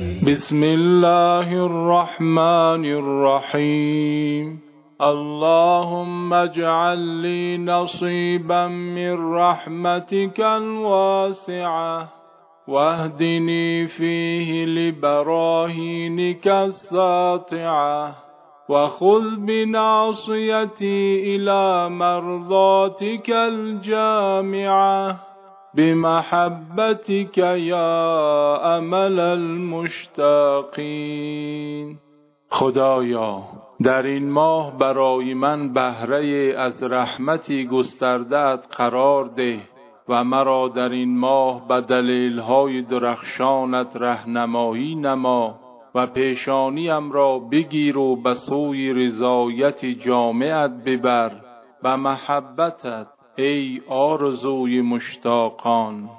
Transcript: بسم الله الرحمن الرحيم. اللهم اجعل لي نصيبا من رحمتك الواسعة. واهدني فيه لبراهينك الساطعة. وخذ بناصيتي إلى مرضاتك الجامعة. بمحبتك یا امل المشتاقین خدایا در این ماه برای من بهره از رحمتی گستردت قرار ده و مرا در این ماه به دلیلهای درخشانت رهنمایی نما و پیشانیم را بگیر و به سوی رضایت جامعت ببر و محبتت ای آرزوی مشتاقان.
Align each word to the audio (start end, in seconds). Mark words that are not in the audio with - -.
بسم 0.00 0.64
الله 0.64 1.66
الرحمن 1.66 2.84
الرحيم. 2.84 4.60
اللهم 5.02 6.34
اجعل 6.34 6.98
لي 6.98 7.58
نصيبا 7.58 8.68
من 8.68 9.34
رحمتك 9.34 10.40
الواسعة. 10.40 12.08
واهدني 12.68 13.86
فيه 13.86 14.64
لبراهينك 14.64 16.48
الساطعة. 16.48 18.14
وخذ 18.68 19.36
بناصيتي 19.36 21.36
إلى 21.36 21.88
مرضاتك 21.88 23.30
الجامعة. 23.30 25.16
بمحبتك 25.76 27.38
یا 27.38 28.60
امل 28.64 29.18
المشتاقین 29.20 30.70
خدایا 32.48 33.42
در 33.84 34.02
این 34.02 34.30
ماه 34.30 34.78
برای 34.78 35.34
من 35.34 35.72
بهره 35.72 36.54
از 36.58 36.82
رحمتی 36.82 37.66
گستردت 37.66 38.66
قرار 38.76 39.24
ده 39.24 39.60
و 40.08 40.24
مرا 40.24 40.68
در 40.68 40.88
این 40.88 41.18
ماه 41.18 41.68
به 41.68 41.80
دلیلهای 41.80 42.82
درخشانت 42.82 43.96
رهنمایی 43.96 44.94
نما 44.94 45.60
و 45.94 46.06
پیشانیم 46.06 47.12
را 47.12 47.38
بگیر 47.38 47.98
و 47.98 48.16
به 48.22 48.34
سوی 48.34 48.92
رضایت 48.92 49.84
جامعت 49.84 50.70
ببر 50.86 51.32
و 51.82 51.96
محبتت 51.96 53.06
ای 53.40 53.80
آرزوی 53.88 54.80
مشتاقان. 54.80 56.10